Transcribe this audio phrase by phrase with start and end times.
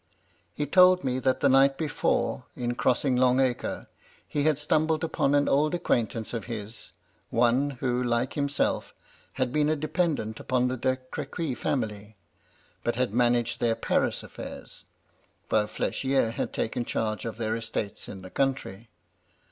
[0.55, 3.85] He told me that the night before, in crossing Long Acre,
[4.27, 6.91] he had stumbled upon an old acquaintance of his;
[7.29, 8.95] one who, like himself,
[9.33, 12.17] had been a dependant upon the De Crequy family,
[12.83, 14.85] but had managed their Paris affairs,
[15.49, 18.89] while FMchier had taken charge of their estates in the country.